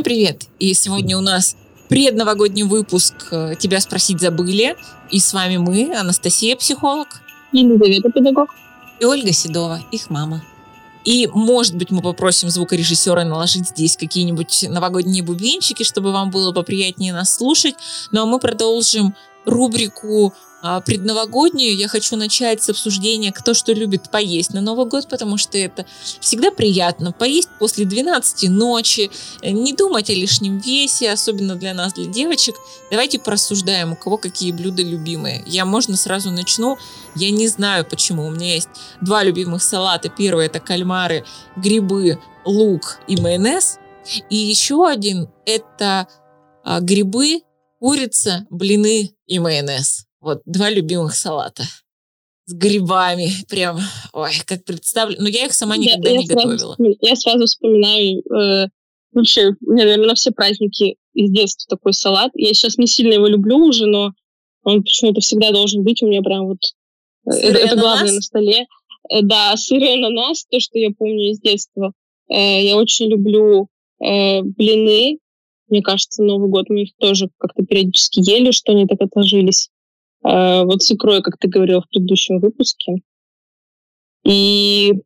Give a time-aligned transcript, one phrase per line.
[0.00, 0.44] Всем привет!
[0.58, 1.56] И сегодня у нас
[1.90, 4.74] предновогодний выпуск э, «Тебя спросить забыли».
[5.10, 7.06] И с вами мы, Анастасия, психолог.
[7.52, 8.48] Елизавета, педагог.
[8.98, 10.42] И Ольга Седова, их мама.
[11.04, 17.12] И, может быть, мы попросим звукорежиссера наложить здесь какие-нибудь новогодние бубенчики, чтобы вам было поприятнее
[17.12, 17.74] нас слушать.
[18.10, 19.14] Ну а мы продолжим
[19.44, 20.32] рубрику
[20.84, 25.56] предновогоднюю я хочу начать с обсуждения, кто что любит поесть на Новый год, потому что
[25.56, 25.86] это
[26.20, 27.12] всегда приятно.
[27.12, 29.10] Поесть после 12 ночи,
[29.42, 32.56] не думать о лишнем весе, особенно для нас, для девочек.
[32.90, 35.42] Давайте порассуждаем, у кого какие блюда любимые.
[35.46, 36.76] Я, можно, сразу начну.
[37.16, 38.26] Я не знаю, почему.
[38.26, 38.68] У меня есть
[39.00, 40.08] два любимых салата.
[40.10, 41.24] Первый это кальмары,
[41.56, 43.78] грибы, лук и майонез.
[44.28, 46.08] И еще один это
[46.64, 47.42] а, грибы,
[47.78, 50.06] курица, блины и майонез.
[50.20, 51.64] Вот два любимых салата
[52.50, 53.78] с грибами, прям,
[54.12, 55.16] ой, как представлю.
[55.20, 56.74] Но я их сама никогда я, не я готовила.
[56.74, 58.68] Сразу, я сразу вспоминаю э,
[59.12, 62.32] вообще, наверное, на все праздники из детства такой салат.
[62.34, 64.12] Я сейчас не сильно его люблю уже, но
[64.64, 66.58] он почему-то всегда должен быть у меня прям вот...
[67.26, 68.66] Э, это, это главное на столе.
[69.08, 71.92] Э, да, сыр и ананас, то, что я помню из детства.
[72.28, 73.68] Э, я очень люблю
[74.02, 75.18] э, блины.
[75.68, 79.70] Мне кажется, Новый год мы их тоже как-то периодически ели, что они так отложились.
[80.24, 83.02] Э, вот с икрой, как ты говорил в предыдущем выпуске.
[84.24, 85.02] И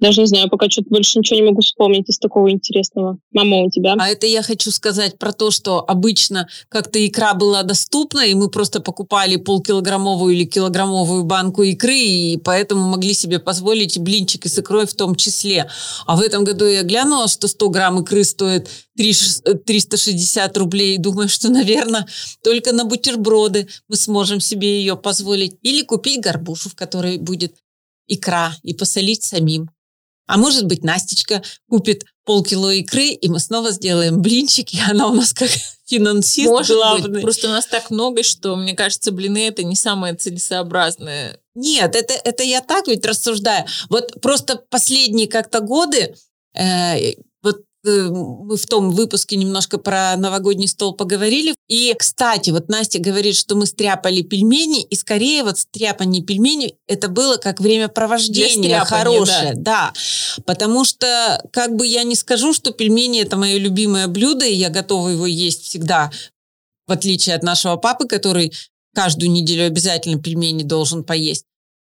[0.00, 3.18] даже не знаю, пока что-то больше ничего не могу вспомнить из такого интересного.
[3.32, 3.94] Мама, у тебя?
[3.98, 8.48] А это я хочу сказать про то, что обычно как-то икра была доступна, и мы
[8.48, 14.86] просто покупали полкилограммовую или килограммовую банку икры, и поэтому могли себе позволить блинчики с икрой
[14.86, 15.68] в том числе.
[16.06, 21.28] А в этом году я глянула, что 100 грамм икры стоит 360 рублей, и думаю,
[21.28, 22.06] что, наверное,
[22.42, 25.56] только на бутерброды мы сможем себе ее позволить.
[25.62, 27.54] Или купить горбушу, в которой будет
[28.08, 29.70] икра, и посолить самим.
[30.30, 35.14] А может быть, Настечка купит полкило икры, и мы снова сделаем блинчики, и она у
[35.14, 35.50] нас как
[35.86, 37.08] финансист может главный.
[37.08, 37.22] Быть.
[37.22, 41.38] Просто у нас так много, что, мне кажется, блины это не самое целесообразное.
[41.54, 43.66] Нет, это, это я так ведь рассуждаю.
[43.88, 46.14] Вот просто последние как-то годы
[46.54, 46.96] Э,
[47.82, 51.54] мы в том выпуске немножко про новогодний стол поговорили.
[51.68, 57.08] И, кстати, вот Настя говорит, что мы стряпали пельмени, и скорее вот стряпание пельменей это
[57.08, 59.54] было как времяпровождение хорошее.
[59.54, 59.92] Да.
[59.94, 60.42] да.
[60.44, 64.68] Потому что, как бы я не скажу, что пельмени это мое любимое блюдо, и я
[64.68, 66.10] готова его есть всегда,
[66.86, 68.52] в отличие от нашего папы, который
[68.94, 71.44] каждую неделю обязательно пельмени должен поесть.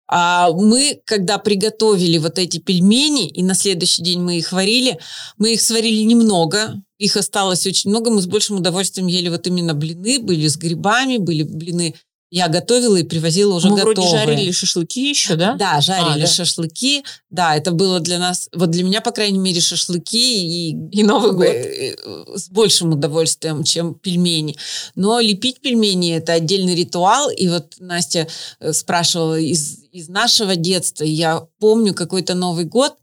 [0.07, 4.99] А мы, когда приготовили вот эти пельмени, и на следующий день мы их варили,
[5.37, 9.73] мы их сварили немного, их осталось очень много, мы с большим удовольствием ели вот именно
[9.73, 11.95] блины, были с грибами, были блины
[12.35, 14.09] я готовила и привозила уже Мы готовые.
[14.09, 15.53] вроде жарили шашлыки еще, да?
[15.53, 16.25] Да, жарили а, да?
[16.25, 17.03] шашлыки.
[17.29, 21.33] Да, это было для нас, вот для меня, по крайней мере, шашлыки и, и Новый
[21.33, 21.45] год.
[21.45, 21.95] Э,
[22.33, 24.57] с большим удовольствием, чем пельмени.
[24.95, 27.29] Но лепить пельмени– это отдельный ритуал.
[27.29, 28.27] И вот Настя
[28.59, 31.03] э, спрашивала из, из нашего детства.
[31.03, 32.95] Я помню какой-то Новый год,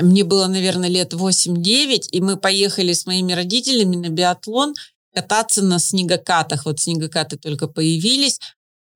[0.00, 4.72] мне было, наверное, лет 8-9, и мы поехали с моими родителями на биатлон–
[5.14, 6.66] кататься на снегокатах.
[6.66, 8.40] Вот снегокаты только появились,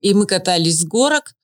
[0.00, 1.34] и мы катались с горок.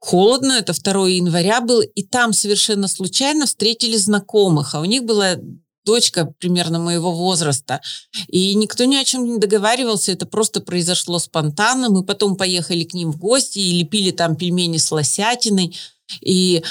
[0.00, 5.36] Холодно, это 2 января был, и там совершенно случайно встретили знакомых, а у них была
[5.84, 7.80] дочка примерно моего возраста.
[8.28, 11.88] И никто ни о чем не договаривался, это просто произошло спонтанно.
[11.88, 15.74] Мы потом поехали к ним в гости и лепили там пельмени с лосятиной.
[16.20, 16.62] И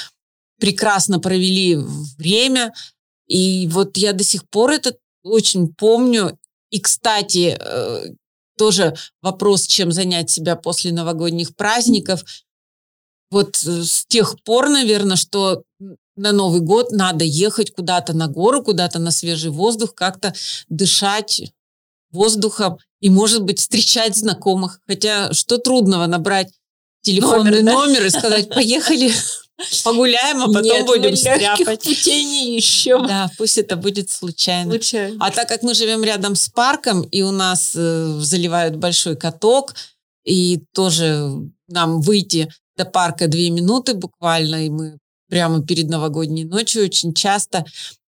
[0.60, 1.76] прекрасно провели
[2.16, 2.72] время.
[3.26, 6.38] И вот я до сих пор это очень помню.
[6.70, 8.04] И, кстати, э,
[8.56, 12.24] тоже вопрос, чем занять себя после новогодних праздников.
[13.30, 15.62] Вот э, с тех пор, наверное, что
[16.16, 20.34] на Новый год надо ехать куда-то на гору, куда-то на свежий воздух, как-то
[20.68, 21.52] дышать
[22.10, 24.80] воздухом и, может быть, встречать знакомых.
[24.86, 26.57] Хотя что трудного набрать
[27.08, 27.72] телефонный номер, да?
[27.72, 29.12] номер и сказать, поехали
[29.82, 31.82] Погуляем, а потом Нет, будем стряпать.
[31.82, 33.04] путей не ищем.
[33.06, 34.70] Да, пусть это будет случайно.
[34.70, 35.16] случайно.
[35.18, 39.74] А так как мы живем рядом с парком, и у нас э, заливают большой каток,
[40.24, 41.32] и тоже
[41.66, 47.64] нам выйти до парка две минуты буквально, и мы прямо перед новогодней ночью очень часто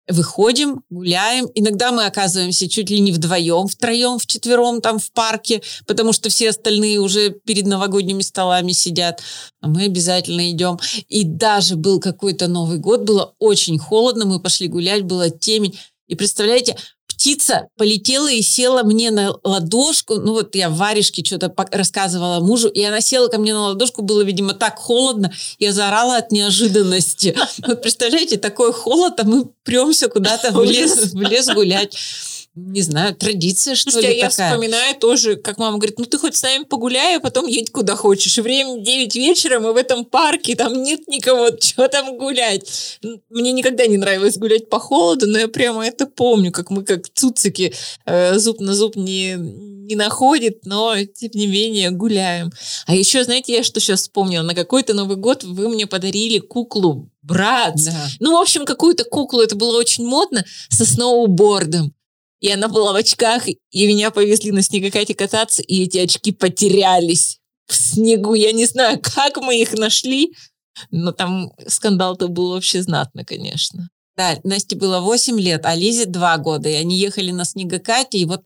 [0.07, 1.47] выходим, гуляем.
[1.53, 6.49] Иногда мы оказываемся чуть ли не вдвоем, втроем, вчетвером там в парке, потому что все
[6.49, 9.21] остальные уже перед новогодними столами сидят,
[9.61, 10.79] а мы обязательно идем.
[11.07, 15.77] И даже был какой-то Новый год, было очень холодно, мы пошли гулять, была темень.
[16.07, 16.77] И представляете,
[17.17, 20.15] птица полетела и села мне на ладошку.
[20.15, 24.03] Ну вот я в варежке что-то рассказывала мужу, и она села ко мне на ладошку,
[24.03, 27.35] было, видимо, так холодно, я заорала от неожиданности.
[27.67, 31.97] Вот представляете, такой холод, а мы премся куда-то в лес, в лес гулять.
[32.57, 34.51] Не знаю, традиция, что Слушайте, ли, я такая.
[34.51, 37.95] вспоминаю тоже, как мама говорит, ну ты хоть с нами погуляй, а потом едь куда
[37.95, 38.37] хочешь.
[38.37, 42.99] И время 9 вечера, мы в этом парке, там нет никого, что там гулять.
[43.29, 47.07] Мне никогда не нравилось гулять по холоду, но я прямо это помню, как мы как
[47.13, 47.73] цуцики
[48.05, 52.51] э, зуб на зуб не, не находит, но тем не менее гуляем.
[52.87, 54.41] А еще, знаете, я что сейчас вспомнила?
[54.41, 57.75] На какой-то Новый год вы мне подарили куклу брат.
[57.75, 58.07] Да.
[58.19, 61.93] Ну, в общем, какую-то куклу, это было очень модно, со сноубордом.
[62.39, 67.39] И она была в очках, и меня повезли на снегокате кататься, и эти очки потерялись
[67.67, 68.35] в снегу.
[68.35, 70.33] Я не знаю, как мы их нашли,
[70.91, 73.89] но там скандал-то был вообще знатно, конечно.
[74.15, 76.69] Да, Насте было 8 лет, а Лизе 2 года.
[76.69, 78.41] И они ехали на снегокате, и вот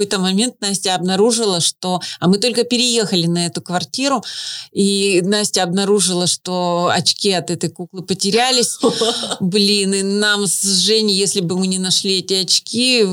[0.00, 2.00] какой-то момент Настя обнаружила, что...
[2.20, 4.24] А мы только переехали на эту квартиру,
[4.72, 8.78] и Настя обнаружила, что очки от этой куклы потерялись.
[9.40, 13.04] Блин, и нам с Женей, если бы мы не нашли эти очки,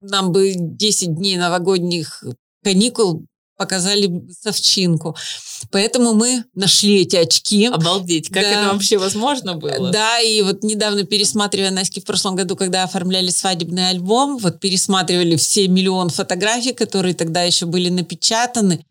[0.00, 2.24] нам бы 10 дней новогодних
[2.64, 3.24] каникул
[3.56, 4.10] показали
[4.40, 5.16] совчинку.
[5.70, 7.66] Поэтому мы нашли эти очки.
[7.66, 8.50] Обалдеть, как Да.
[8.50, 9.90] это вообще возможно было?
[9.90, 15.36] Да, и вот недавно пересматривая Наськи в прошлом году, когда оформляли свадебный альбом, вот пересматривали
[15.36, 18.84] все миллион фотографий, которые тогда еще были напечатаны,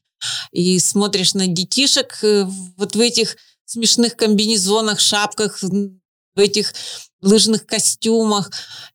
[0.51, 2.45] и смотришь на детишек э,
[2.77, 6.73] вот в этих смешных комбинезонах, шапках, в этих
[7.21, 8.49] лыжных костюмах.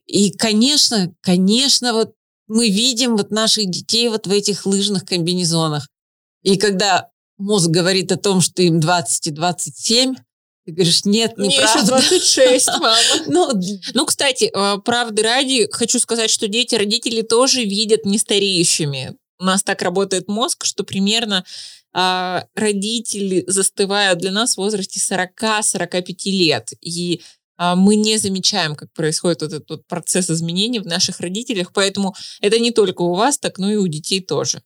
[0.06, 2.12] И, конечно, конечно, вот
[2.48, 5.86] мы видим вот наших детей вот в этих лыжных комбинезонах.
[6.42, 10.14] И когда мозг говорит о том, что им 20 и 27,
[10.66, 11.92] ты говоришь, нет, Мне еще неправда.
[11.92, 12.96] 26, мама.
[13.26, 13.50] Ну,
[13.94, 19.16] Ну, кстати, э, правды ради, хочу сказать, что дети, родители тоже видят нестареющими.
[19.38, 21.44] У нас так работает мозг, что примерно
[21.94, 26.68] а, родители застывают для нас в возрасте 40-45 лет.
[26.80, 27.22] И
[27.58, 32.58] мы не замечаем, как происходит вот этот вот процесс изменений в наших родителях, поэтому это
[32.58, 34.62] не только у вас так, но и у детей тоже.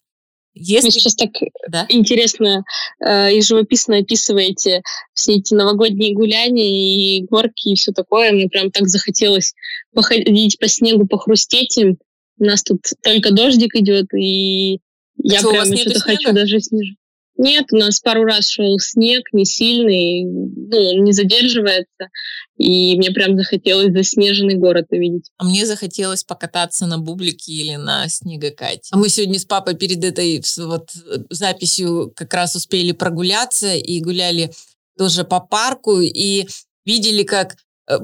[0.55, 0.91] Вы Если...
[0.91, 1.31] сейчас так
[1.69, 1.87] Да?
[1.89, 2.65] интересно
[3.01, 4.83] э, и живописно описываете
[5.15, 8.33] все эти новогодние гуляния и горки и все такое.
[8.33, 9.55] Мне прям так захотелось
[9.95, 11.97] походить по снегу, похрустеть им.
[12.39, 14.81] У нас тут только дождик идет, и
[15.17, 16.97] я что, прям что-то хочу даже снеж...
[17.43, 22.09] Нет, у нас пару раз шел снег, не сильный, ну, он не задерживается,
[22.57, 25.29] и мне прям захотелось заснеженный город увидеть.
[25.39, 28.91] А мне захотелось покататься на бублике или на снегокате.
[28.93, 30.91] А мы сегодня с папой перед этой вот
[31.31, 34.53] записью как раз успели прогуляться и гуляли
[34.97, 36.47] тоже по парку и
[36.85, 37.57] видели, как
[37.91, 37.99] э,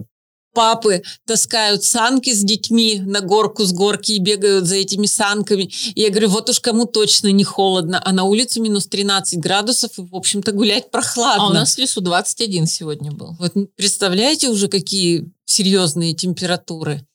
[0.52, 5.70] папы таскают санки с детьми на горку с горки и бегают за этими санками.
[5.94, 9.98] И я говорю, вот уж кому точно не холодно, а на улице минус 13 градусов,
[9.98, 11.44] и, в общем-то, гулять прохладно.
[11.44, 13.36] А у нас в лесу 21 сегодня был.
[13.38, 17.06] Вот представляете уже, какие серьезные температуры?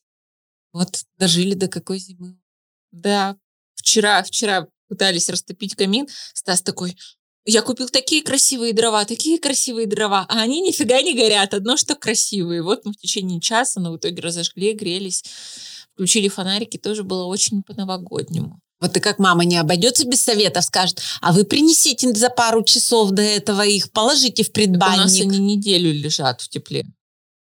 [0.71, 2.37] Вот дожили до какой зимы.
[2.91, 3.35] Да,
[3.75, 6.07] вчера, вчера пытались растопить камин.
[6.33, 6.95] Стас такой,
[7.45, 11.95] я купил такие красивые дрова, такие красивые дрова, а они нифига не горят, одно что
[11.95, 12.63] красивые.
[12.63, 15.23] Вот мы в течение часа, но в итоге разожгли, грелись,
[15.93, 18.59] включили фонарики, тоже было очень по-новогоднему.
[18.79, 23.11] Вот и как мама не обойдется без советов, скажет, а вы принесите за пару часов
[23.11, 25.23] до этого их, положите в Так у нас предбанник.
[25.23, 26.85] они неделю лежат в тепле,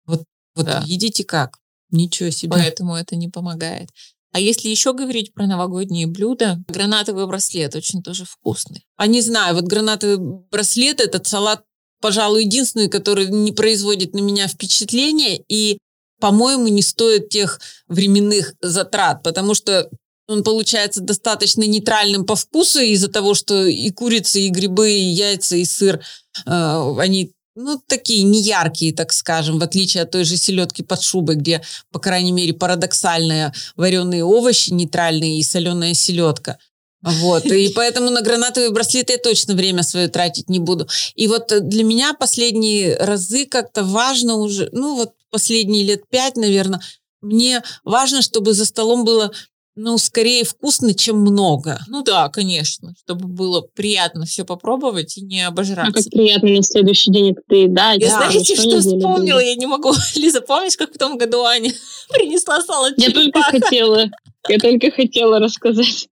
[0.06, 0.26] Вот
[0.58, 0.84] да.
[0.86, 1.60] видите как?
[1.92, 2.52] Ничего себе.
[2.52, 3.90] поэтому это не помогает.
[4.32, 8.86] А если еще говорить про новогодние блюда, гранатовый браслет очень тоже вкусный.
[8.96, 10.18] А не знаю, вот гранатовый
[10.52, 11.64] браслет, этот салат,
[12.00, 15.80] пожалуй, единственный, который не производит на меня впечатления и,
[16.20, 19.90] по-моему, не стоит тех временных затрат, потому что
[20.28, 25.56] он получается достаточно нейтральным по вкусу из-за того, что и курица, и грибы, и яйца,
[25.56, 26.02] и сыр,
[26.46, 31.36] э, они ну, такие неяркие, так скажем, в отличие от той же селедки под шубой,
[31.36, 31.62] где,
[31.92, 36.58] по крайней мере, парадоксальные вареные овощи нейтральные и соленая селедка.
[37.02, 40.88] Вот, и поэтому на гранатовые браслеты я точно время свое тратить не буду.
[41.16, 46.38] И вот э, для меня последние разы как-то важно уже, ну вот последние лет пять,
[46.38, 46.80] наверное,
[47.22, 49.34] мне важно, чтобы за столом было,
[49.82, 51.80] ну, скорее вкусно, чем много.
[51.88, 55.94] Ну да, конечно, чтобы было приятно все попробовать и не А обожраться.
[55.94, 58.02] как приятно на следующий день это доедать.
[58.02, 59.40] Я да, знаете, что вспомнила?
[59.40, 59.94] Я не могу.
[60.16, 61.72] Лиза, помнишь, как в том году Аня
[62.10, 64.10] принесла салат Я только хотела,
[64.50, 66.10] я только хотела рассказать.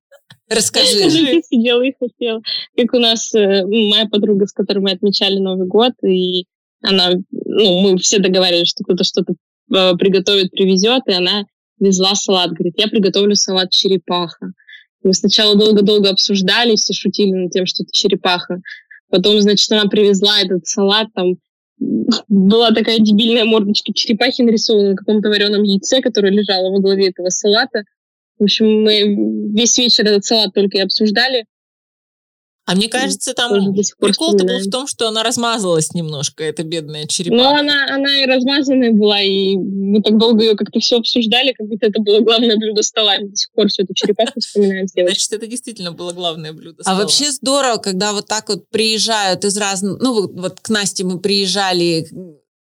[0.49, 0.99] Расскажи.
[0.99, 2.41] Я сидела и хотела.
[2.77, 6.45] Как у нас э, моя подруга, с которой мы отмечали Новый год, и
[6.81, 11.43] она, ну, мы все договаривались, что кто-то что-то э, приготовит, привезет, и она
[11.79, 12.51] везла салат.
[12.51, 14.51] Говорит, я приготовлю салат черепаха.
[15.03, 18.61] Мы сначала долго-долго обсуждали, все шутили над тем, что это черепаха.
[19.09, 21.35] Потом, значит, она привезла этот салат, там
[22.27, 27.29] была такая дебильная мордочка черепахи нарисована на каком-то вареном яйце, которое лежало во главе этого
[27.29, 27.83] салата.
[28.39, 31.45] В общем, мы весь вечер этот салат только и обсуждали.
[32.67, 37.41] А мне кажется, там прикол-то был в том, что она размазалась немножко, эта бедная черепаха.
[37.41, 41.65] Ну, она, она и размазанная была, и мы так долго ее как-то все обсуждали, как
[41.65, 43.19] будто это было главное блюдо стола.
[43.21, 46.83] Мы до сих пор всю эту черепаху вспоминаем Значит, это действительно было главное блюдо а
[46.83, 46.97] стола.
[46.97, 50.01] А вообще здорово, когда вот так вот приезжают из разных...
[50.01, 52.05] Ну, вот, вот к Насте мы приезжали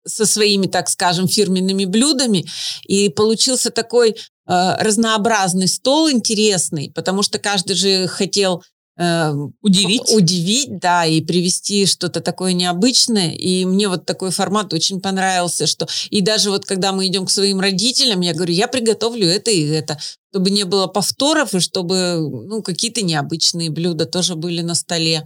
[0.05, 2.45] со своими, так скажем, фирменными блюдами,
[2.86, 4.15] и получился такой э,
[4.48, 8.63] разнообразный стол интересный, потому что каждый же хотел
[8.95, 10.12] удивить.
[10.12, 13.31] Удивить, да, и привести что-то такое необычное.
[13.31, 17.31] И мне вот такой формат очень понравился, что и даже вот когда мы идем к
[17.31, 19.97] своим родителям, я говорю, я приготовлю это и это,
[20.31, 25.23] чтобы не было повторов и чтобы ну, какие-то необычные блюда тоже были на столе.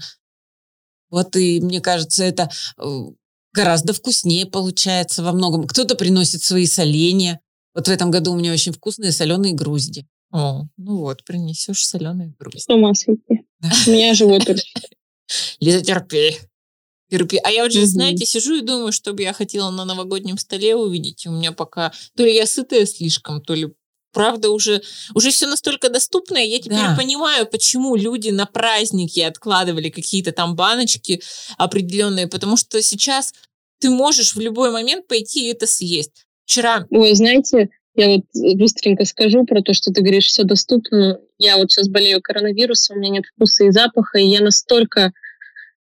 [1.10, 2.84] Вот и мне кажется, это э,
[3.54, 5.68] гораздо вкуснее получается во многом.
[5.68, 7.40] Кто-то приносит свои соленья.
[7.74, 10.08] Вот в этом году у меня очень вкусные соленые грузди.
[10.32, 12.60] О, ну вот, принесешь соленые грузди.
[12.60, 13.46] С ума сойти.
[13.88, 14.44] У меня живот
[15.60, 16.38] Лиза, терпи.
[17.10, 17.38] Терпи.
[17.44, 20.76] А я вот же, знаете, сижу и думаю, что бы я хотела на новогоднем столе
[20.76, 21.26] увидеть.
[21.26, 21.94] У меня пока...
[22.16, 23.74] То ли я сытая слишком, то ли
[24.12, 24.82] правда уже,
[25.14, 26.96] уже все настолько доступно, я теперь да.
[26.98, 31.22] понимаю, почему люди на праздники откладывали какие-то там баночки
[31.58, 33.34] определенные, потому что сейчас
[33.80, 36.26] ты можешь в любой момент пойти и это съесть.
[36.46, 36.88] Вчера...
[36.90, 38.26] Ой, знаете, я вот
[38.58, 41.20] быстренько скажу про то, что ты говоришь, все доступно.
[41.40, 45.12] Я вот сейчас болею коронавирусом, у меня нет вкуса и запаха, и я настолько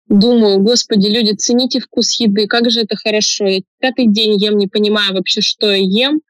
[0.09, 3.47] думаю, господи, люди, цените вкус еды, как же это хорошо.
[3.47, 6.21] Я пятый день ем, не понимаю вообще, что я ем.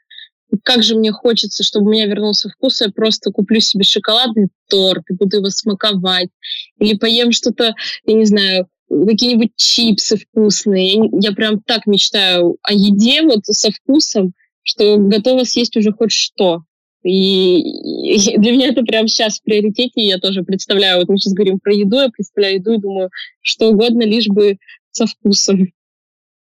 [0.62, 5.02] Как же мне хочется, чтобы у меня вернулся вкус, я просто куплю себе шоколадный торт
[5.10, 6.30] и буду его смаковать.
[6.78, 7.74] Или поем что-то,
[8.06, 10.94] я не знаю, какие-нибудь чипсы вкусные.
[10.94, 14.32] Я, я прям так мечтаю о еде вот со вкусом,
[14.64, 16.62] что готова съесть уже хоть что.
[17.04, 20.04] И, для меня это прямо сейчас в приоритете.
[20.04, 23.10] Я тоже представляю, вот мы сейчас говорим про еду, я представляю еду и думаю,
[23.42, 24.56] что угодно, лишь бы
[24.90, 25.68] со вкусом.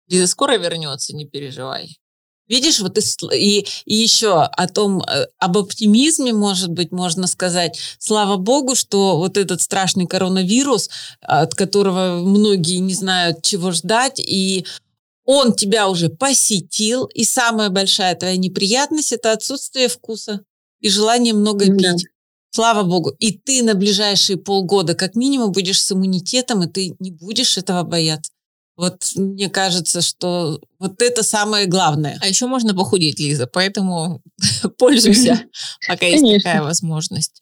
[0.08, 1.98] Лиза скоро вернется, не переживай.
[2.48, 2.98] Видишь, вот
[3.34, 7.80] и, и еще о том, э, об оптимизме, может быть, можно сказать.
[7.98, 10.90] Слава богу, что вот этот страшный коронавирус,
[11.22, 14.66] от которого многие не знают, чего ждать, и
[15.34, 20.42] он тебя уже посетил, и самая большая твоя неприятность– это отсутствие вкуса
[20.82, 21.94] и желание много да.
[21.94, 22.08] пить.
[22.50, 23.12] Слава богу.
[23.18, 27.84] И ты на ближайшие полгода как минимум будешь с иммунитетом, и ты не будешь этого
[27.84, 28.30] бояться.
[28.76, 32.20] Вот мне кажется, что вот это самое главное.
[32.22, 34.22] А еще можно похудеть, Лиза, поэтому
[34.78, 35.46] пользуйся,
[35.88, 37.42] пока есть такая возможность.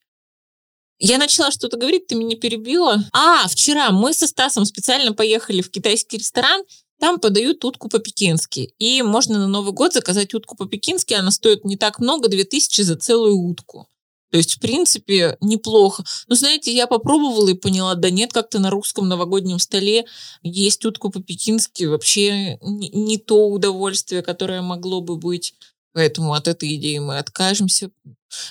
[0.99, 3.03] Я начала что-то говорить, ты меня перебила.
[3.13, 6.61] А, вчера мы со Стасом специально поехали в китайский ресторан,
[6.99, 8.73] там подают утку по-пекински.
[8.77, 11.13] И можно на Новый год заказать утку по-пекински.
[11.13, 13.87] Она стоит не так много, 2000 за целую утку.
[14.31, 16.03] То есть, в принципе, неплохо.
[16.27, 20.05] Но, знаете, я попробовала и поняла, да нет, как-то на русском новогоднем столе
[20.43, 21.85] есть утку по-пекински.
[21.85, 25.55] Вообще не, не то удовольствие, которое могло бы быть.
[25.93, 27.89] Поэтому от этой идеи мы откажемся.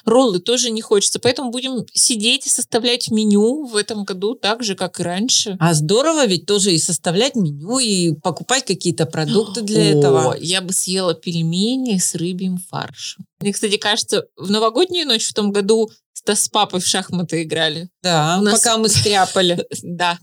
[0.05, 4.75] Роллы тоже не хочется, поэтому будем сидеть и составлять меню в этом году так же,
[4.75, 5.57] как и раньше.
[5.61, 10.37] А здорово ведь тоже и составлять меню, и покупать какие-то продукты для О, этого.
[10.41, 13.25] Я бы съела пельмени с рыбьим фаршем.
[13.41, 15.91] Мне, кстати, кажется, в новогоднюю ночь в том году
[16.35, 17.89] с папой в шахматы играли.
[18.03, 18.61] Да, У нас...
[18.61, 19.65] пока мы стряпали.
[19.83, 20.19] да,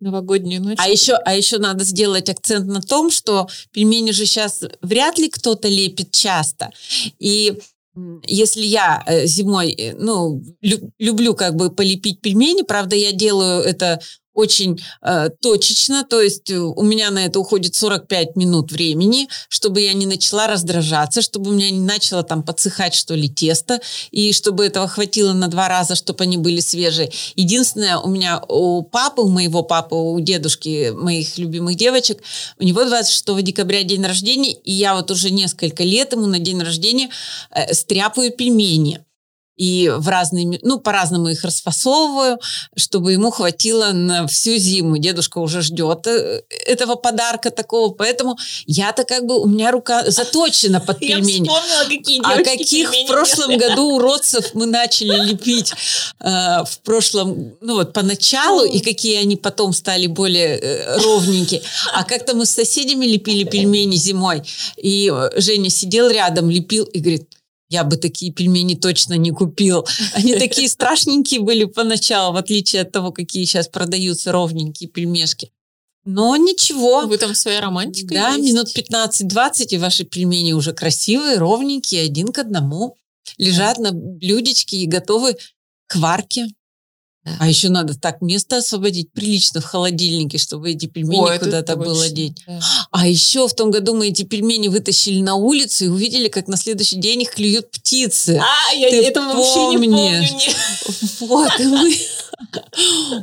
[0.00, 0.78] новогоднюю ночь.
[0.80, 5.28] А еще, а еще надо сделать акцент на том, что пельмени же сейчас вряд ли
[5.28, 6.70] кто-то лепит часто.
[7.18, 7.60] И
[8.26, 10.42] если я э, зимой, э, ну,
[10.98, 14.00] люблю как бы полепить пельмени, правда, я делаю это
[14.34, 19.80] очень э, точечно, то есть э, у меня на это уходит 45 минут времени, чтобы
[19.80, 24.32] я не начала раздражаться, чтобы у меня не начало там подсыхать, что ли, тесто, и
[24.32, 27.12] чтобы этого хватило на два раза, чтобы они были свежие.
[27.36, 32.22] Единственное, у меня у папы, у моего папы, у дедушки моих любимых девочек,
[32.58, 36.60] у него 26 декабря день рождения, и я вот уже несколько лет ему на день
[36.60, 37.08] рождения
[37.50, 39.00] э, стряпаю пельмени
[39.56, 42.40] и в разные, ну, по-разному их расфасовываю,
[42.76, 44.98] чтобы ему хватило на всю зиму.
[44.98, 50.80] Дедушка уже ждет э, этого подарка такого, поэтому я-то как бы, у меня рука заточена
[50.80, 51.46] под пельмени.
[51.46, 53.68] Я вспомнила, какие А каких в прошлом делали.
[53.68, 55.72] году уродцев мы начали лепить
[56.20, 61.62] э, в прошлом, ну вот поначалу, и какие они потом стали более э, ровненькие.
[61.92, 64.42] А как-то мы с соседями лепили пельмени зимой,
[64.76, 67.28] и э, Женя сидел рядом, лепил и говорит,
[67.74, 69.84] я бы такие пельмени точно не купил.
[70.14, 75.50] Они такие страшненькие были поначалу, в отличие от того, какие сейчас продаются ровненькие пельмешки.
[76.04, 77.02] Но ничего.
[77.06, 78.44] Вы там своя романтика Да, есть.
[78.52, 82.96] минут 15-20, и ваши пельмени уже красивые, ровненькие, один к одному.
[83.38, 85.36] лежат на блюдечке и готовы
[85.86, 86.46] к варке.
[87.24, 87.36] Да.
[87.40, 92.08] А еще надо так место освободить прилично в холодильнике, чтобы эти пельмени Ой, куда-то было
[92.10, 92.42] деть.
[92.46, 92.60] да.
[92.90, 96.58] А еще в том году мы эти пельмени вытащили на улицу и увидели, как на
[96.58, 98.38] следующий день их клюют птицы.
[98.42, 100.28] А, я Ты этого вообще не помню.
[101.20, 101.96] Вот, и мы,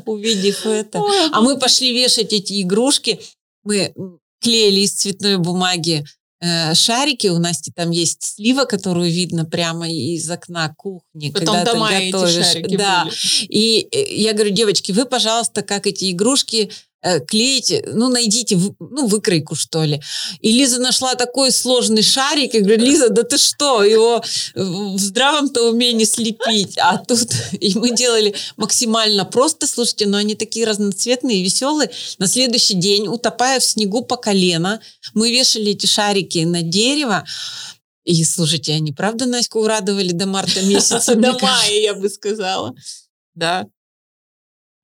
[0.05, 1.01] увидев это.
[1.31, 3.21] А мы пошли вешать эти игрушки.
[3.63, 3.93] Мы
[4.41, 6.03] клеили из цветной бумаги
[6.41, 7.27] э, шарики.
[7.27, 11.29] У Насти там есть слива, которую видно прямо из окна кухни.
[11.31, 12.45] Потом когда ты дома эти готовишь.
[12.45, 13.05] шарики Да.
[13.05, 13.15] были.
[13.47, 16.71] И э, я говорю, девочки, вы, пожалуйста, как эти игрушки
[17.27, 20.01] клеите, ну, найдите, ну, выкройку, что ли.
[20.39, 25.69] И Лиза нашла такой сложный шарик, и говорю, Лиза, да ты что, его в здравом-то
[25.69, 26.77] уме не слепить.
[26.77, 31.89] А тут и мы делали максимально просто, слушайте, но они такие разноцветные, веселые.
[32.19, 34.79] На следующий день, утопая в снегу по колено,
[35.13, 37.25] мы вешали эти шарики на дерево,
[38.03, 41.15] и, слушайте, они правда Наську урадовали до марта месяца?
[41.15, 42.73] До мая, я бы сказала.
[43.35, 43.65] Да.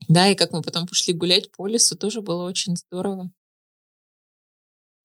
[0.08, 3.30] Да, и как мы потом пошли гулять по лесу, тоже было очень здорово.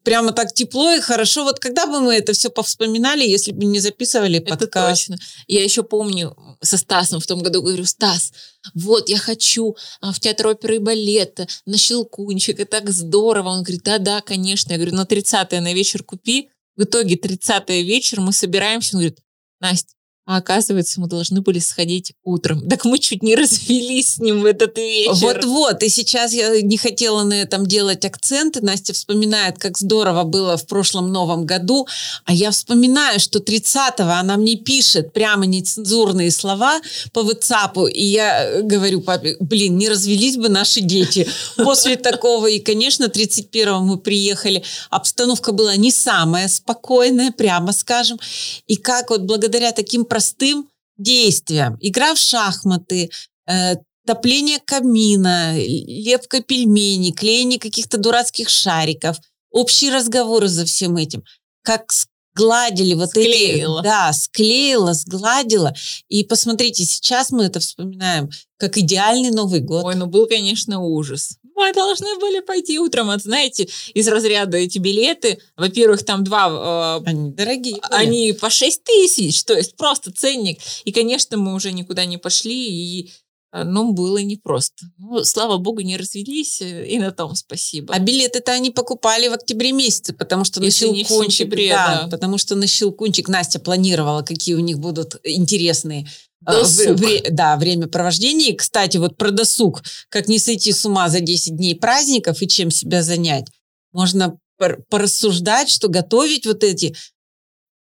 [0.05, 1.45] прямо так тепло и хорошо.
[1.45, 5.07] Вот когда бы мы это все повспоминали, если бы не записывали Это подкаст?
[5.07, 5.17] точно.
[5.47, 8.33] Я еще помню со Стасом в том году говорю, Стас,
[8.75, 13.51] вот я хочу а, в театр оперы и балета, на Щелкунчик, и так здорово.
[13.51, 14.73] Он говорит, да-да, конечно.
[14.73, 16.49] Я говорю, на 30 на вечер купи.
[16.77, 18.97] В итоге 30 вечер мы собираемся.
[18.97, 19.19] Он говорит,
[19.61, 19.95] Настя,
[20.25, 22.63] а оказывается, мы должны были сходить утром.
[22.73, 25.13] Так мы чуть не развелись с ним в этот вечер.
[25.15, 28.63] Вот-вот, и сейчас я не хотела на этом делать акценты.
[28.63, 31.87] Настя вспоминает, как здорово было в прошлом Новом году,
[32.25, 36.81] а я вспоминаю, что 30-го она мне пишет прямо нецензурные слова
[37.13, 42.47] по WhatsApp, и я э, говорю папе, блин, не развелись бы наши дети после такого.
[42.47, 48.19] И, конечно, 31-го мы приехали, обстановка была не самая спокойная, прямо скажем,
[48.67, 53.11] и как вот благодаря таким простым действиям, игра в шахматы,
[53.47, 59.17] э, топление камина, лепка пельменей, клеение каких-то дурацких шариков,
[59.51, 61.25] общие разговоры за всем этим.
[61.63, 61.91] Как
[62.35, 63.81] сгладили вот Склеила.
[63.81, 63.85] эти...
[63.85, 65.75] Да, склеила, сгладила.
[66.09, 69.85] И посмотрите, сейчас мы это вспоминаем как идеальный Новый год.
[69.85, 71.39] Ой, ну был, конечно, ужас.
[71.63, 75.39] Мы должны были пойти утром, вот знаете, из разряда эти билеты.
[75.57, 77.77] Во-первых, там два э, Они дорогие.
[77.77, 78.03] были.
[78.03, 80.59] Они по 6 тысяч, то есть просто ценник.
[80.85, 83.13] И, конечно, мы уже никуда не пошли, и
[83.53, 84.87] э, ну, было непросто.
[84.99, 87.95] Ну, слава богу, не развелись, э, и на том спасибо.
[87.95, 92.09] А билеты-то они покупали в октябре месяце, потому что Если на Щелкунчик, сентябре, да, да.
[92.09, 96.09] потому что на Щелкунчик Настя планировала, какие у них будут интересные
[96.45, 96.97] Досуг.
[96.97, 98.51] в- вре- да, время провождения.
[98.51, 102.49] И, кстати, вот про досуг, как не сойти с ума за 10 дней праздников и
[102.49, 103.47] чем себя занять,
[103.93, 106.95] можно пор- порассуждать, что готовить вот эти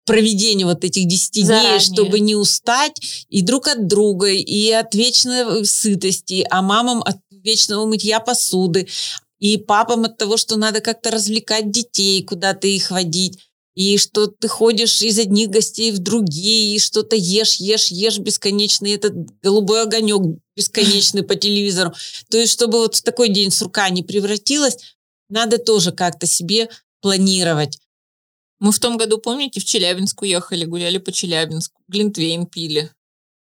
[0.05, 1.79] проведение вот этих 10 дней, Заранее.
[1.79, 7.85] чтобы не устать и друг от друга, и от вечной сытости, а мамам от вечного
[7.85, 8.87] мытья посуды,
[9.39, 13.37] и папам от того, что надо как-то развлекать детей, куда-то их водить,
[13.79, 18.85] и что ты ходишь из одних гостей в другие, и что-то ешь, ешь, ешь бесконечно,
[18.85, 21.93] и этот голубой огонек бесконечный по телевизору.
[22.29, 24.97] То есть, чтобы вот в такой день сурка не превратилась,
[25.29, 26.67] надо тоже как-то себе
[27.01, 27.79] планировать.
[28.59, 32.91] Мы в том году, помните, в Челябинск уехали, гуляли по Челябинску, глинтвейн пили.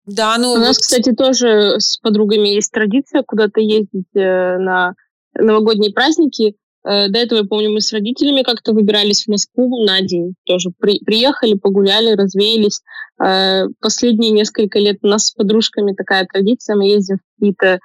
[0.05, 4.93] Да, ну У нас, вот кстати, тоже с подругами есть традиция куда-то ездить э, на
[5.33, 6.55] новогодние праздники.
[6.87, 10.35] Э, До этого, я помню, мы с родителями как-то выбирались в Москву на день.
[10.45, 12.81] Тоже при- приехали, погуляли, развеялись.
[13.23, 16.75] Э, Последние несколько лет у нас с подружками такая традиция.
[16.75, 17.79] Мы ездим в какие-то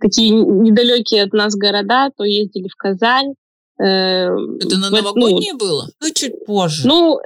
[0.00, 2.10] такие недалекие от нас города.
[2.16, 3.34] То ездили в Казань.
[3.82, 4.28] э, Это
[4.78, 5.88] на эт- ну, новогоднее было?
[6.02, 6.86] ну, чуть позже.
[6.86, 7.18] ну,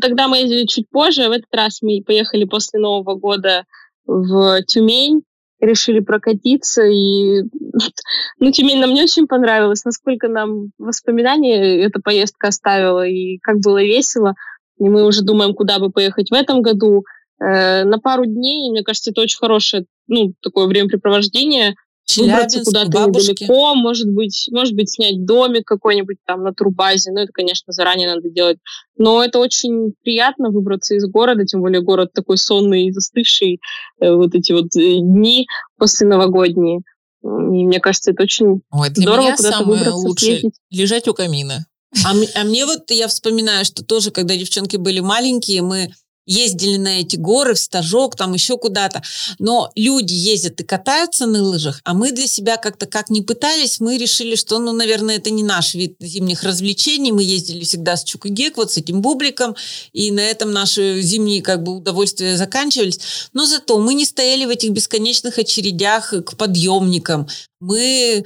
[0.00, 1.28] тогда мы ездили чуть позже.
[1.28, 3.64] В этот раз мы поехали после Нового года
[4.06, 5.22] в Тюмень,
[5.60, 6.82] решили прокатиться.
[6.84, 7.42] И,
[8.38, 9.84] ну, Тюмень нам не очень понравилась.
[9.84, 14.34] Насколько нам воспоминания эта поездка оставила, и как было весело.
[14.78, 17.04] И мы уже думаем, куда бы поехать в этом году.
[17.40, 21.74] Э, на пару дней, мне кажется, это очень хорошее, ну, такое времяпрепровождение
[22.16, 23.30] выбраться Челябинск, куда-то бабушки.
[23.30, 27.12] недалеко, может быть, может быть, снять домик какой-нибудь там на турбазе.
[27.12, 28.58] Ну, это, конечно, заранее надо делать.
[28.96, 33.60] Но это очень приятно выбраться из города, тем более город такой сонный и застывший,
[34.00, 35.46] э, вот эти вот э, дни
[35.78, 36.80] после новогодние.
[37.22, 40.60] И мне кажется, это очень Ой, для здорово меня куда-то самое выбраться, лучшее съездить.
[40.70, 41.66] лежать у камина.
[42.06, 45.90] А, а мне вот, я вспоминаю, что тоже, когда девчонки были маленькие, мы
[46.30, 49.02] ездили на эти горы, в стажок, там еще куда-то.
[49.38, 53.80] Но люди ездят и катаются на лыжах, а мы для себя как-то как не пытались,
[53.80, 57.12] мы решили, что, ну, наверное, это не наш вид зимних развлечений.
[57.12, 59.56] Мы ездили всегда с Чукагек, вот с этим бубликом,
[59.92, 63.00] и на этом наши зимние как бы удовольствия заканчивались.
[63.32, 67.28] Но зато мы не стояли в этих бесконечных очередях к подъемникам.
[67.58, 68.24] Мы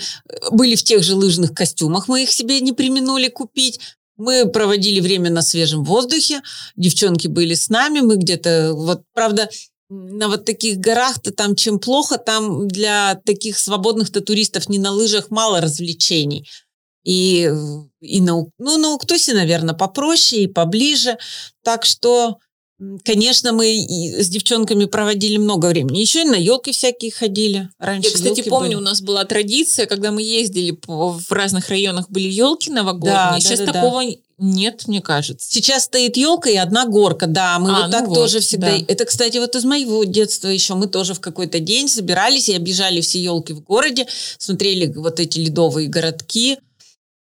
[0.50, 3.80] были в тех же лыжных костюмах, мы их себе не применули купить.
[4.16, 6.40] Мы проводили время на свежем воздухе,
[6.76, 9.48] девчонки были с нами, мы где-то, вот, правда,
[9.88, 15.30] на вот таких горах-то там чем плохо, там для таких свободных-то туристов не на лыжах
[15.30, 16.48] мало развлечений.
[17.04, 17.50] И,
[18.00, 21.18] и на, ну, на Уктусе, наверное, попроще и поближе.
[21.62, 22.38] Так что
[23.04, 25.98] Конечно, мы с девчонками проводили много времени.
[25.98, 27.70] Еще и на елки всякие ходили.
[27.78, 28.78] Раньше Я, кстати, помню, были.
[28.78, 33.14] у нас была традиция, когда мы ездили в разных районах, были елки новогодние.
[33.14, 34.12] Да, Сейчас да, да, такого да.
[34.38, 35.46] нет, мне кажется.
[35.48, 37.60] Сейчас стоит елка и одна горка, да.
[37.60, 38.76] Мы а, вот ну так вот, тоже всегда.
[38.76, 38.84] Да.
[38.88, 40.74] Это, кстати, вот из моего детства еще.
[40.74, 44.08] Мы тоже в какой-то день собирались и объезжали все елки в городе,
[44.38, 46.58] смотрели вот эти ледовые городки.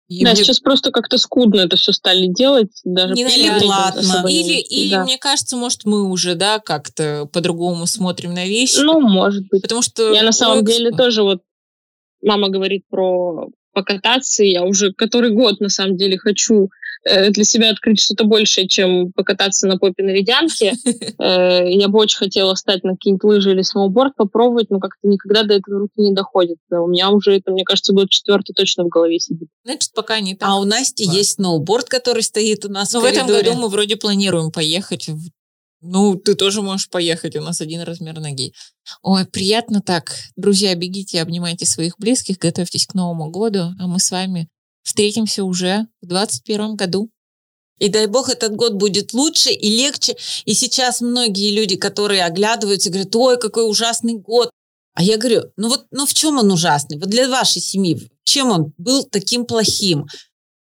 [0.07, 0.43] И да, мне...
[0.43, 5.03] сейчас просто как-то скудно это все стали делать, даже не или платно, или, или да.
[5.03, 8.81] мне кажется, может, мы уже, да, как-то по-другому смотрим на вещи.
[8.81, 9.63] Ну, может быть.
[9.63, 10.13] Потому что...
[10.13, 11.41] Я на самом деле тоже вот,
[12.21, 16.69] мама говорит про покататься, я уже который год, на самом деле, хочу
[17.07, 20.73] Э, для себя открыть что-то большее, чем покататься на попе на ледянке.
[21.17, 25.43] Э, я бы очень хотела стать на какие-нибудь лыжи или сноуборд, попробовать, но как-то никогда
[25.43, 26.57] до этого руки не доходит.
[26.69, 29.47] У меня уже это, мне кажется, год четвертый точно в голове сидит.
[29.63, 30.49] Значит, пока не так.
[30.49, 33.69] А у Насти есть сноуборд, который стоит у нас Но в, в этом году мы
[33.69, 35.09] вроде планируем поехать
[35.81, 38.53] ну, ты тоже можешь поехать, у нас один размер ноги.
[39.01, 40.15] Ой, приятно так.
[40.35, 44.49] Друзья, бегите, обнимайте своих близких, готовьтесь к Новому году, а мы с вами
[44.85, 47.09] Встретимся уже в 2021 году.
[47.79, 50.15] И дай бог этот год будет лучше и легче.
[50.45, 54.51] И сейчас многие люди, которые оглядываются, говорят, ой, какой ужасный год.
[54.93, 56.99] А я говорю, ну вот, ну в чем он ужасный?
[56.99, 60.05] Вот для вашей семьи, чем он был таким плохим?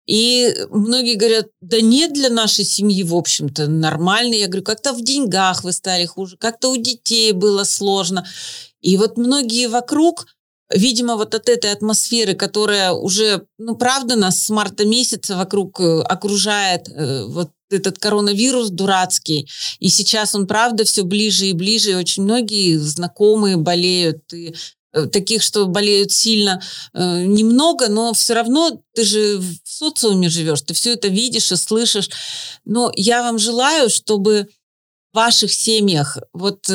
[0.09, 4.35] И многие говорят, да нет для нашей семьи, в общем-то, нормально.
[4.35, 8.27] Я говорю, как-то в деньгах вы стали хуже, как-то у детей было сложно.
[8.81, 10.27] И вот многие вокруг
[10.71, 16.03] Видимо, вот от этой атмосферы, которая уже, ну, правда, нас с марта месяца вокруг э,
[16.03, 21.95] окружает э, вот этот коронавирус дурацкий, и сейчас он, правда, все ближе и ближе, и
[21.95, 24.55] очень многие знакомые болеют, и
[25.13, 26.63] таких, что болеют сильно,
[26.95, 32.11] немного, но все равно ты же в социуме живешь, ты все это видишь и слышишь.
[32.65, 34.49] Но я вам желаю, чтобы
[35.13, 36.67] в ваших семьях вот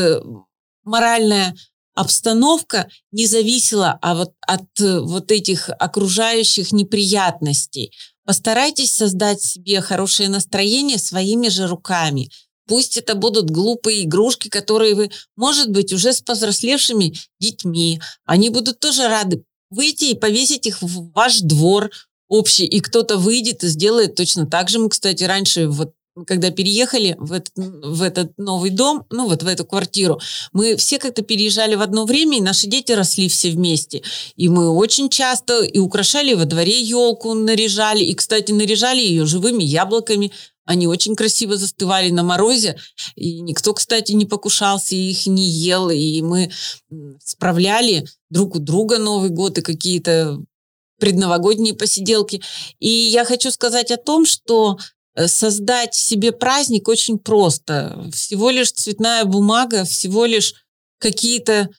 [0.83, 1.55] моральная
[1.95, 7.91] обстановка не зависела а вот от э, вот этих окружающих неприятностей.
[8.25, 12.29] Постарайтесь создать себе хорошее настроение своими же руками.
[12.67, 18.01] Пусть это будут глупые игрушки, которые вы, может быть, уже с повзрослевшими детьми.
[18.25, 21.91] Они будут тоже рады выйти и повесить их в ваш двор
[22.27, 24.79] общий, и кто-то выйдет и сделает точно так же.
[24.79, 25.93] Мы, кстати, раньше вот
[26.27, 30.21] когда переехали в этот, в этот новый дом, ну вот в эту квартиру,
[30.51, 34.03] мы все как-то переезжали в одно время, и наши дети росли все вместе.
[34.35, 39.63] И мы очень часто и украшали во дворе елку, наряжали, и, кстати, наряжали ее живыми
[39.63, 40.31] яблоками.
[40.65, 42.77] Они очень красиво застывали на морозе,
[43.15, 46.51] и никто, кстати, не покушался, и их не ел, и мы
[47.23, 50.39] справляли друг у друга Новый год и какие-то
[50.99, 52.41] предновогодние посиделки.
[52.79, 54.77] И я хочу сказать о том, что
[55.15, 58.09] Э, создать себе праздник очень просто.
[58.13, 60.53] Всего лишь цветная бумага, всего лишь
[60.99, 61.69] какие-то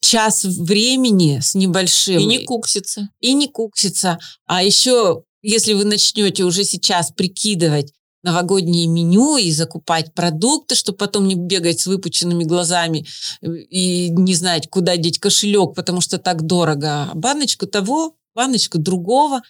[0.00, 2.18] час времени с небольшим.
[2.18, 3.08] И не куксится.
[3.20, 4.18] И не куксится.
[4.46, 11.26] А еще, если вы начнете уже сейчас прикидывать новогоднее меню и закупать продукты, чтобы потом
[11.26, 13.06] не бегать с выпученными глазами
[13.40, 17.10] э, и не знать, куда деть кошелек, потому что так дорого.
[17.10, 19.42] А баночку того, баночку другого,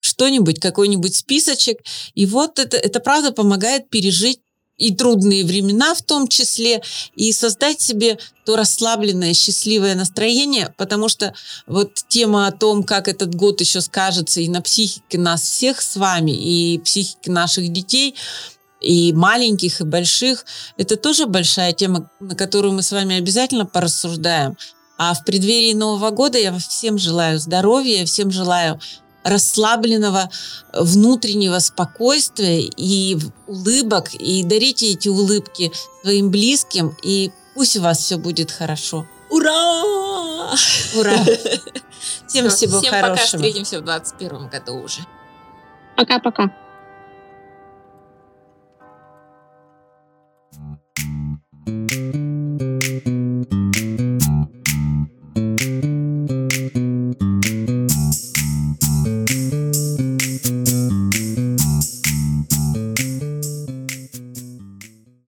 [0.00, 1.78] что-нибудь, какой-нибудь списочек.
[2.14, 4.40] И вот это, это правда помогает пережить
[4.78, 6.80] и трудные времена в том числе,
[7.14, 11.34] и создать себе то расслабленное, счастливое настроение, потому что
[11.66, 15.96] вот тема о том, как этот год еще скажется и на психике нас всех с
[15.96, 18.14] вами, и психике наших детей,
[18.80, 20.44] и маленьких, и больших,
[20.76, 24.56] это тоже большая тема, на которую мы с вами обязательно порассуждаем.
[24.96, 28.80] А в преддверии Нового года я всем желаю здоровья, всем желаю
[29.28, 30.30] расслабленного
[30.72, 38.16] внутреннего спокойствия и улыбок, и дарите эти улыбки своим близким, и пусть у вас все
[38.18, 39.06] будет хорошо.
[39.30, 39.82] Ура!
[40.96, 41.16] Ура!
[42.26, 43.14] Всем всего Всем хорошего.
[43.14, 45.00] пока, встретимся в 2021 году уже.
[45.96, 46.50] Пока-пока.